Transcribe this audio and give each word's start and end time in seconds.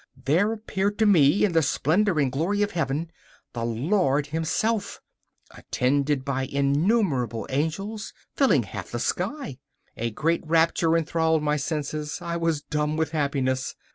there 0.17 0.51
appeared 0.51 0.97
to 0.97 1.05
me 1.05 1.45
in 1.45 1.51
the 1.51 1.61
splendour 1.61 2.19
and 2.19 2.31
glory 2.31 2.63
of 2.63 2.71
Heaven 2.71 3.11
the 3.53 3.63
Lord 3.63 4.25
Himself, 4.25 4.99
attended 5.51 6.25
by 6.25 6.47
innumerable 6.47 7.45
angels, 7.51 8.11
filling 8.35 8.63
half 8.63 8.89
the 8.89 8.97
sky! 8.97 9.59
A 9.95 10.09
great 10.09 10.41
rapture 10.43 10.97
enthralled 10.97 11.43
my 11.43 11.55
senses; 11.57 12.17
I 12.19 12.35
was 12.35 12.63
dumb 12.63 12.97
with 12.97 13.11
happiness. 13.11 13.75